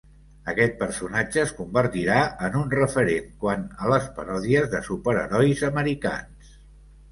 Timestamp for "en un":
2.47-2.73